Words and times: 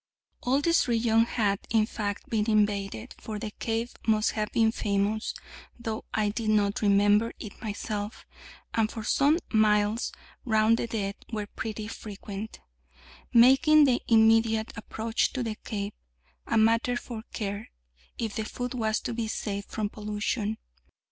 All 0.41 0.61
this 0.61 0.87
region 0.87 1.25
had, 1.25 1.59
in 1.69 1.85
fact, 1.85 2.27
been 2.27 2.49
invaded, 2.49 3.13
for 3.19 3.37
the 3.37 3.51
cave 3.59 3.93
must 4.07 4.31
have 4.31 4.51
been 4.51 4.71
famous, 4.71 5.35
though 5.77 6.05
I 6.11 6.29
did 6.29 6.49
not 6.49 6.81
remember 6.81 7.33
it 7.39 7.61
myself, 7.61 8.25
and 8.73 8.91
for 8.91 9.03
some 9.03 9.37
miles 9.53 10.11
round 10.43 10.77
the 10.77 10.87
dead 10.87 11.17
were 11.31 11.45
pretty 11.45 11.87
frequent, 11.87 12.61
making 13.31 13.83
the 13.83 14.01
immediate 14.07 14.73
approach 14.75 15.33
to 15.33 15.43
the 15.43 15.53
cave 15.53 15.93
a 16.47 16.57
matter 16.57 16.97
for 16.97 17.21
care, 17.31 17.69
if 18.17 18.35
the 18.35 18.43
foot 18.45 18.73
was 18.73 19.01
to 19.01 19.13
be 19.13 19.27
saved 19.27 19.69
from 19.69 19.87
pollution. 19.87 20.57